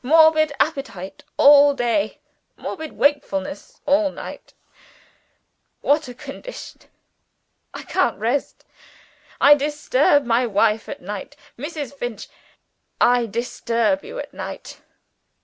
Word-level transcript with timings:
Morbid 0.00 0.52
appetite 0.60 1.24
all 1.36 1.74
day; 1.74 2.20
morbid 2.56 2.92
wakefulness 2.92 3.80
all 3.84 4.12
night 4.12 4.54
what 5.80 6.06
a 6.06 6.14
condition! 6.14 6.82
I 7.74 7.82
can't 7.82 8.16
rest. 8.16 8.64
I 9.40 9.56
disturb 9.56 10.24
my 10.24 10.46
wife 10.46 10.88
at 10.88 11.02
night. 11.02 11.34
Mrs. 11.58 11.92
Finch! 11.92 12.28
I 13.00 13.26
disturb 13.26 14.04
you 14.04 14.20
at 14.20 14.32
night. 14.32 14.80